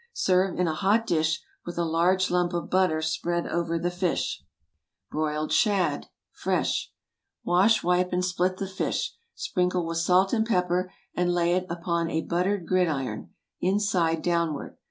Serve 0.13 0.57
in 0.59 0.67
a 0.67 0.73
hot 0.73 1.05
dish, 1.05 1.43
with 1.63 1.77
a 1.77 1.83
large 1.85 2.31
lump 2.31 2.53
of 2.53 2.71
butter 2.71 3.03
spread 3.03 3.45
over 3.45 3.77
the 3.77 3.91
fish. 3.91 4.43
BROILED 5.11 5.51
SHAD. 5.51 6.07
(Fresh.) 6.31 6.87
✠ 6.87 6.89
Wash, 7.43 7.83
wipe, 7.83 8.11
and 8.11 8.25
split 8.25 8.57
the 8.57 8.65
fish. 8.67 9.13
Sprinkle 9.35 9.85
with 9.85 9.99
salt 9.99 10.33
and 10.33 10.43
pepper, 10.43 10.91
and 11.13 11.31
lay 11.31 11.53
it 11.53 11.67
upon 11.69 12.09
a 12.09 12.21
buttered 12.23 12.65
gridiron, 12.65 13.29
inside 13.59 14.23
downward. 14.23 14.75